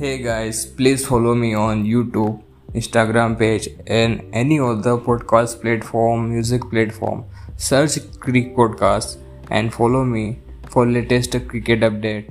Hey 0.00 0.16
guys, 0.16 0.64
please 0.64 1.06
follow 1.06 1.34
me 1.34 1.52
on 1.52 1.84
YouTube, 1.84 2.42
Instagram 2.72 3.38
page, 3.38 3.68
and 3.86 4.22
any 4.32 4.58
other 4.58 4.96
podcast 4.96 5.60
platform, 5.60 6.30
music 6.30 6.62
platform. 6.70 7.26
Search 7.58 7.98
Creek 8.18 8.56
Podcast 8.56 9.18
and 9.50 9.74
follow 9.74 10.02
me 10.02 10.38
for 10.70 10.86
latest 10.86 11.36
cricket 11.48 11.80
update. 11.80 12.30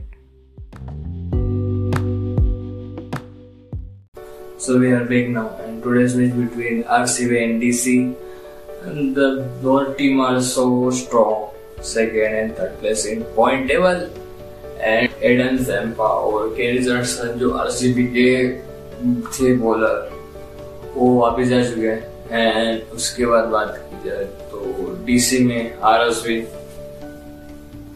So 4.57 4.79
we 4.79 4.91
are 4.91 5.05
back 5.05 5.27
now, 5.27 5.49
and 5.59 5.83
today's 5.83 6.15
match 6.15 6.33
between 6.35 6.85
RCB 6.85 7.43
and 7.43 7.61
DC. 7.61 8.15
And 8.81 9.13
the 9.13 9.47
both 9.61 9.95
team 9.95 10.19
are 10.21 10.41
so 10.41 10.89
strong, 10.89 11.51
second 11.81 12.33
and 12.33 12.55
third 12.55 12.79
place 12.79 13.05
in 13.05 13.23
point 13.37 13.67
table. 13.67 14.09
And 14.79 15.23
Adam 15.23 15.57
Zampa 15.63 16.05
और 16.05 16.47
Kerry 16.55 16.79
Johnson 16.83 17.37
जो 17.39 17.51
RCB 17.53 18.03
के 18.15 18.29
थे 19.33 19.55
bowler 19.57 19.97
वो 20.95 21.13
वापस 21.15 21.47
जा 21.47 21.63
चुके 21.63 21.87
हैं 21.87 22.01
and 22.31 22.93
उसके 22.93 23.25
बाद 23.25 23.45
बात 23.49 23.77
की 23.89 24.09
जाए 24.09 24.23
तो 24.51 24.95
डीसी 25.05 25.39
में 25.43 25.79
आर 25.89 25.99
अश्विन 26.01 26.47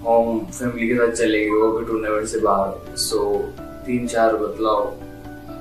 होम 0.03 0.39
फैमिली 0.39 0.87
के 0.87 0.95
साथ 0.95 1.11
चले 1.15 1.39
गए, 1.39 1.49
वो 1.51 1.71
भी 1.71 1.85
टूर्नामेंट 1.85 2.27
से 2.27 2.39
बाहर। 2.39 2.95
सो 2.97 3.19
तीन 3.85 4.07
चार 4.07 4.35
बदलाव 4.37 4.85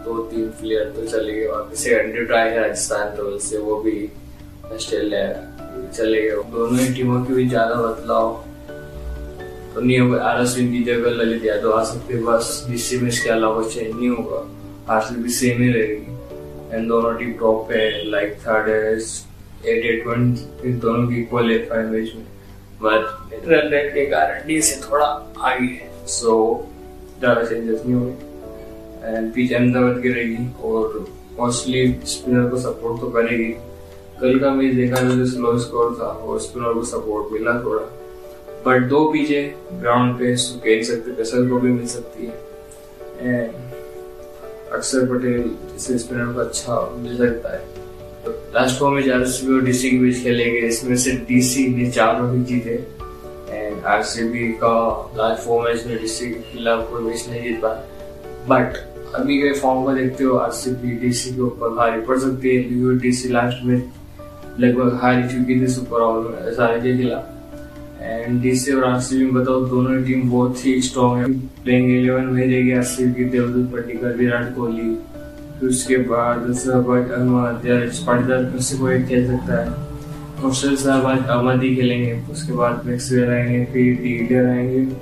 दो 0.04 0.18
तीन 0.30 0.48
प्लेयर 0.60 0.92
तो 0.96 1.06
चले 1.06 1.32
गए 1.32 1.46
वापस 1.48 1.82
सेकेंडरी 1.84 2.24
ट्राई 2.24 2.48
है 2.50 2.60
राजस्थान 2.60 3.16
तो 3.16 3.38
से, 3.38 3.58
वो 3.58 3.76
भी 3.82 4.10
ऑस्ट्रेलिया 4.74 5.90
चले 5.96 6.22
गए। 6.22 6.42
दोनों 6.52 6.78
ही 6.78 6.92
टीमों 6.94 7.24
के 7.24 7.34
भी 7.34 7.48
ज़्यादा 7.48 7.74
बदलाव 7.76 8.44
तो 9.74 9.80
नहीं 9.80 9.98
होगा 10.00 10.22
आर 10.22 10.40
अश्विन 10.40 10.70
की 10.72 10.82
जगह 10.84 11.10
ललित 11.12 11.44
यादव 11.44 11.72
आ 11.72 11.82
सकते 11.84 12.16
बस 12.24 12.64
जिससे 12.68 12.98
में 12.98 13.08
इसके 13.08 13.30
अलावा 13.30 13.62
चेंज 13.64 13.94
नहीं 13.94 14.08
होगा। 14.08 14.40
आरसीबी 14.94 15.30
सेम 15.30 15.62
ही 15.62 15.68
रहेगी। 15.72 16.76
एंड 16.76 16.88
दोनों 16.88 17.12
टीम 17.18 17.32
टॉप 17.40 17.64
पे 17.68 18.10
लाइक 18.10 18.36
थर्ड 18.40 18.68
है 18.68 18.92
एट 18.94 19.84
एट 19.84 20.06
वन 20.06 20.32
दोनों 20.80 21.06
की 21.08 21.20
इक्वल 21.22 21.50
है 21.50 21.58
में। 22.16 22.26
बट 22.82 23.48
रन 23.48 23.68
रेट 23.68 23.92
के 23.94 24.04
कारण 24.06 24.46
डी 24.46 24.60
से 24.62 24.80
थोड़ा 24.82 25.06
आगे 25.40 25.66
है। 25.66 25.90
सो 26.08 26.34
ज़्यादा 27.18 27.44
चेंजेस 27.44 27.82
नहीं 27.86 27.94
होंगे। 27.94 29.16
एंड 29.16 29.32
पिच 29.34 29.52
अहमदाबाद 29.52 30.00
की 30.02 30.08
रहेगी 30.08 30.46
और 30.64 31.04
मोस्टली 31.38 31.86
स्पिनर 32.06 32.48
को 32.50 32.56
सपोर्ट 32.60 33.00
तो 33.00 33.10
करेगी। 33.10 33.52
कल 34.20 34.38
का 34.38 34.50
मैच 34.54 34.74
देखा 34.74 34.96
तो 35.08 35.26
स्लो 35.26 35.58
स्कोर 35.58 35.96
था 36.00 36.06
और 36.06 36.40
स्पिनर 36.40 36.74
को 36.74 36.84
सपोर्ट 36.86 37.32
मिला 37.32 37.52
थोड़ा। 37.62 37.82
बट 38.66 38.88
दो 38.88 39.04
पीछे 39.12 39.42
ग्राउंड 39.72 40.14
पे 40.18 40.34
खेल 40.64 40.82
सकते 40.84 41.12
पेसर 41.12 41.48
को 41.48 41.58
भी 41.60 41.70
मिल 41.72 41.86
सकती 41.86 42.26
है। 42.26 43.44
अक्सर 44.72 45.06
पटेल 45.06 45.42
जैसे 45.72 45.98
स्पिनर 45.98 46.32
को 46.32 46.40
अच्छा 46.40 46.80
मिल 46.98 47.16
सकता 47.18 47.52
है। 47.52 47.60
तो 48.24 48.30
लास्ट 48.54 48.78
फोर 48.78 48.90
में 48.90 49.10
आरसीबी 49.12 49.54
और 49.54 49.62
डीसी 49.62 49.90
के 49.90 49.96
बीच 49.98 50.22
खेलेंगे, 50.22 50.58
इसमें 50.58 50.96
से 50.96 51.12
डीसी 51.28 51.66
ने 51.68 51.90
चारों 51.90 52.34
ही 52.36 52.42
जीते। 52.44 52.74
एंड 53.50 53.84
आरसीबी 53.84 54.48
का 54.62 54.76
लास्ट 55.16 55.42
फोर 55.42 55.62
मैच 55.64 55.86
में 55.86 55.96
डीसी 55.98 56.26
के 56.26 56.40
खिलाफ 56.52 56.90
कोई 56.90 57.02
मैच 57.02 57.26
नहीं 57.28 57.42
जीत 57.42 57.60
पाया 57.62 57.82
बट 58.48 58.76
अभी 59.14 59.40
के 59.42 59.52
फॉर्म 59.52 59.84
को 59.84 59.92
देखते 59.92 60.24
हो 60.24 60.36
आरसीबी 60.36 60.90
डीसी 60.98 61.34
के 61.34 61.40
ऊपर 61.40 61.76
हारी 61.78 62.00
पड़ 62.00 62.18
सकती 62.18 62.56
है। 62.56 62.62
क्योंकि 62.62 62.98
डीसी 62.98 63.28
लास्ट 63.28 63.64
में 63.64 63.76
लगभग 64.60 64.98
हारी 65.02 65.22
चुकी 65.28 65.60
थी 65.60 65.66
सुपर 65.68 66.00
ओवर 66.00 66.30
में, 66.30 66.54
सारे 66.54 66.80
के 66.80 66.96
खिलाफ। 66.98 67.31
एंड 68.04 68.42
डीसी 68.42 68.72
और 68.72 68.84
आरसीबी 68.84 69.24
में 69.24 69.34
बताओ, 69.34 69.66
दोनों 69.66 70.02
टीम 70.04 70.30
बहुत 70.30 70.66
ही 70.66 70.82
स्ट्रॉन्ग 70.82 71.18
है। 71.18 71.32
प्लेइंग 71.32 71.96
इलेवन 71.96 72.38
रहेगी 72.38 72.72
आरसीबी 72.72 73.12
की 73.12 73.24
देवदूत 73.24 73.72
पट्टिकर 73.72 74.16
विराट 74.16 74.56
कोहली। 74.56 74.94
फिर 75.60 75.68
उसके 75.68 75.96
बाद 75.96 76.38
अहमद 76.38 77.62
पाटीदार 78.06 78.60
से 78.60 78.78
कोई 78.78 79.02
खेल 79.02 79.26
सकता 79.26 79.64
है। 79.64 79.92
मुश्किल 80.44 80.76
सहबाज 80.76 81.26
अहमद 81.26 81.62
ही 81.62 81.76
खेलेंगे। 81.76 82.32
उसके 82.32 82.52
बाद 82.52 82.82
मैक्सवेल 82.86 83.30
आएँगे, 83.30 83.64
फिर 83.64 83.96
डीलर 83.96 84.46
आएँगे। 84.46 84.96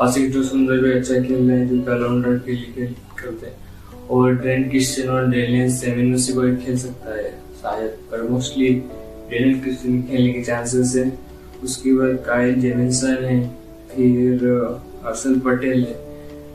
आसिफ 0.00 0.32
जो 0.32 0.42
सुंदर 0.42 0.78
भी 0.78 0.92
अच्छा 0.92 1.14
खेल 1.14 1.50
रहे 1.50 1.58
हैं, 1.58 1.68
जो 1.68 1.82
कैलेंडर 1.82 2.38
के 2.38 2.52
लिए 2.52 2.74
खेल 2.74 2.94
करते 3.18 3.46
हैं। 3.46 3.54
और 4.10 4.36
ट्रेंड 4.36 4.70
क्रिश्चियन 4.70 5.08
और 5.08 5.30
डेलियन 5.30 5.70
सेवन 5.70 6.04
में 6.04 6.18
से 6.18 6.32
कोई 6.32 6.56
खेल 6.56 6.78
सकता 6.78 7.16
है। 7.16 7.30
शायद 7.62 7.90
पर 7.90 8.22
मोस्टली 8.22 8.82
डेनियल 9.32 9.58
क्रिस्टियन 9.60 10.02
खेलने 10.02 10.32
के 10.32 10.42
चांसेस 10.44 10.94
है। 10.96 11.10
उसके 11.64 11.92
बाद 11.94 12.22
कायल 12.26 12.54
जेमिसन 12.60 13.24
है, 13.24 13.40
फिर 13.90 14.46
हर्षल 15.04 15.38
पटेल 15.40 15.84
है 15.84 16.00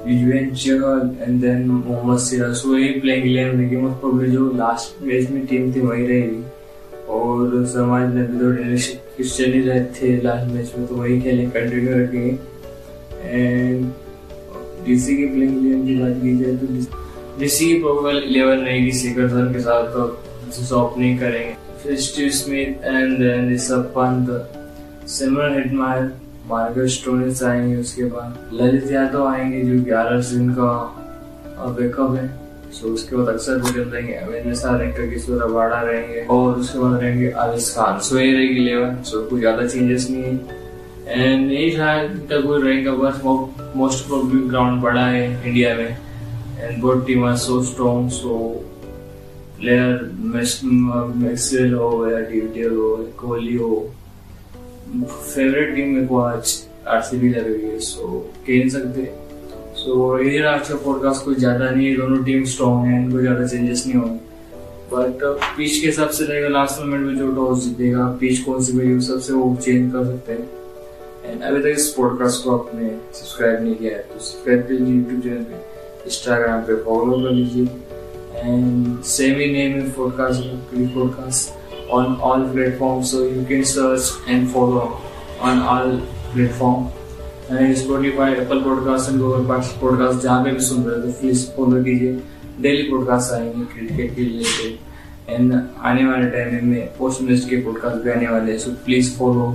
युजवेन 0.08 0.50
चहल 0.56 1.10
एंड 1.22 1.42
देन 1.42 1.66
मोहम्मद 1.68 2.20
सिराज 2.20 2.62
यही 2.68 3.00
प्लेइंग 3.00 3.26
इलेवन 3.26 3.58
में 3.58 3.86
ऑफ़ 3.86 4.00
प्रोबेबली 4.00 4.32
जो 4.32 4.52
लास्ट 4.58 5.02
मैच 5.04 5.30
में 5.30 5.46
टीम 5.46 5.74
थी, 5.76 5.80
वही 5.82 6.06
रहेगी 6.08 6.44
और 7.10 7.66
समाज 7.66 8.14
में 8.14 8.26
भी 8.28 8.40
तो 8.40 8.52
डेनियल 8.52 8.96
क्रिस्टियन 9.16 9.54
ही 9.54 9.62
रहे 9.68 9.84
थे 9.96 10.16
लास्ट 10.24 10.54
मैच 10.54 10.74
में 10.78 10.88
तो 10.88 10.96
वही 10.96 11.20
खेले 11.22 11.46
कंटिन्यू 11.50 11.98
रखेंगे 11.98 12.38
एंड 13.24 13.86
डीसी 14.86 15.18
की 15.18 15.28
प्लेइंग 15.28 15.58
इलेवन 15.58 15.86
की 15.88 15.96
बात 16.00 16.22
की 16.24 16.38
जाए 16.38 16.56
तो 16.56 17.40
डीसी 17.40 17.66
की 17.66 17.80
प्रोबेबल 17.80 18.24
इलेवन 18.24 18.66
रहेगी 18.66 18.92
शेखर 19.00 19.28
धवन 19.28 19.54
के 19.54 19.60
साथ 19.60 19.94
तो 19.94 20.76
ओपनिंग 20.78 21.20
करेंगे। 21.20 21.56
Steve 21.78 22.34
Smith 22.34 22.84
and 22.84 23.22
then 23.22 23.50
Rishabh 23.52 23.84
Pant 23.96 24.30
Shimron 25.10 25.54
Hetmyer 25.54 26.12
Marcus 26.48 26.94
Stoinis 26.94 27.44
आएँगे 27.44 27.76
उसके 27.80 28.06
बाद 28.06 28.50
ललित 28.54 28.92
यादव 28.92 29.28
आएँगे 29.28 29.62
जो 29.64 29.84
ग्यारह 29.84 30.22
दिन 30.30 30.50
का 30.56 30.72
बैकअप 31.70 32.16
है 32.16 32.28
सो 32.72 32.94
उसके 32.94 33.16
बाद 33.16 33.28
अक्सर 33.34 33.60
पटेल 33.62 33.84
रहेंगे 33.84 34.14
अविन 34.14 34.48
निसार 34.48 34.78
रहेंगे 34.80 35.10
किशोर 35.10 35.44
अबाड़ा 35.44 35.82
रहेंगे 35.82 36.26
और 36.30 36.60
उसके 36.60 36.80
बाद 36.80 37.00
रहेंगे 37.02 37.30
आलिस 37.44 37.74
खान 37.76 38.00
सो 38.10 38.18
ये 38.20 38.32
रहेगी 38.34 38.62
इलेवन 38.62 39.02
सो 39.10 39.22
कुछ 39.30 39.40
ज़्यादा 39.40 39.68
चेंजेस 39.68 40.10
नहीं 40.10 40.24
है 40.24 40.58
एंड 41.08 41.52
यही 41.52 41.72
शायद 41.72 42.18
तक 42.30 42.44
कोई 42.48 42.62
रहेगा 42.62 42.92
बस 42.94 43.22
मोस्ट 43.76 44.08
प्रोबेबली 44.08 44.48
ग्राउंड 44.50 44.82
बड़ा 44.82 45.06
है 45.08 45.26
इंडिया 45.48 45.76
में 45.76 45.98
and 46.60 46.82
both 46.82 47.06
team 47.08 47.26
are 47.26 47.36
so 47.46 47.62
strong 47.64 48.10
so 48.12 48.40
player 49.60 50.02
Maxwell 51.18 51.74
हो 51.74 52.08
या 52.10 52.20
डिविलियर 52.20 52.72
हो 52.72 52.96
कोहली 53.20 53.56
हो। 53.56 53.70
फेवरेट 55.06 55.76
टीम 55.76 55.88
मेरे 55.94 56.06
को 56.08 56.20
आज 56.20 56.54
आरसीबी 56.88 57.30
लग 57.30 57.48
रही 57.48 57.70
है 57.70 57.80
सो 57.82 58.20
खेल 58.46 58.70
सकते 58.70 59.06
सो 59.78 60.20
ये 60.20 60.44
आज 60.48 60.70
का 60.70 60.76
पॉडकास्ट 60.86 61.26
कोई 61.26 61.36
ज़्यादा 61.36 61.70
नहीं 61.70 61.88
है, 61.88 61.96
दोनों 61.98 62.24
टीम 62.24 62.44
स्ट्रॉन्ग 62.46 62.88
है 62.88 63.10
कोई 63.12 63.22
ज़्यादा 63.22 63.48
चेंजेस 63.48 63.86
नहीं 63.88 63.98
होंगे। 63.98 64.26
बट 64.92 65.24
पिच 65.58 65.80
के 65.80 65.86
हिसाब 65.86 66.10
से 66.10 66.26
रहेगा 66.26 66.48
लास्ट 66.50 66.80
मोमेंट 66.82 67.06
में 67.06 67.18
जो 67.18 67.32
टॉस 67.36 67.64
जीतेगा 67.64 68.06
पिच 68.20 68.40
कौन 68.40 68.64
सी 68.64 68.78
गई 68.78 68.94
उस 68.98 69.08
सबसे 69.08 69.34
वो 69.34 69.56
चेंज 69.64 69.92
कर 69.94 70.06
सकते 70.06 70.34
हैं। 70.34 70.48
एंड 71.26 71.42
अभी 71.44 71.60
तक 71.62 71.80
इस 71.80 71.88
पॉडकास्ट 71.98 72.44
को 72.44 72.58
आपने 72.58 72.90
सब्सक्राइब 73.14 73.64
नहीं 73.64 73.76
किया 73.76 73.92
है 73.92 74.04
तो 74.04 74.20
सब्सक्राइब 74.20 74.62
कर 74.62 74.74
लीजिए 74.74 74.96
यूट्यूब 74.96 75.22
चैनल 75.22 75.44
पे 75.44 76.06
इंस्टाग्राम 76.06 76.62
पे 76.62 76.76
फॉलो 76.84 77.18
कर 77.24 77.32
लीजिए। 77.32 77.66
And 78.44 79.06
same 79.06 79.38
name 79.38 79.80
in 79.80 79.92
podcast 79.92 80.42
Click 80.70 80.90
podcast 80.90 81.54
on 81.90 82.20
all 82.20 82.44
platforms 82.50 83.12
so 83.12 83.24
you 83.24 83.44
can 83.46 83.64
search 83.66 84.10
and 84.28 84.50
follow 84.52 85.02
on 85.42 85.60
all 85.60 86.02
platform 86.34 86.90
and 87.50 87.76
Spotify 87.76 88.42
Apple 88.42 88.62
Podcast 88.62 89.10
and 89.10 89.20
Google 89.20 89.46
Podcast 89.54 90.22
जहाँ 90.24 90.44
पे 90.44 90.52
भी 90.52 90.60
सुन 90.60 90.84
रहे 90.84 90.96
हो 90.96 91.02
तो 91.02 91.12
प्लीज़ 91.20 91.46
फॉलो 91.56 91.84
कीजिए 91.84 92.20
डेली 92.62 92.84
पॉडकास्ट 92.92 93.34
आएँगे 93.34 93.66
क्रिकेट 93.74 94.16
के 94.16 94.24
related 94.24 95.34
and 95.34 95.54
आने 95.92 96.06
वाले 96.06 96.30
टाइम 96.32 96.68
में 96.68 96.88
पोस्ट 96.98 97.22
मैच 97.22 97.46
के 97.50 97.58
पॉडकास्ट 97.66 98.04
भी 98.04 98.12
आने 98.12 98.28
वाले 98.28 98.52
हैं 98.52 98.60
सो 98.60 98.72
प्लीज़ 98.86 99.18
फॉलो 99.18 99.48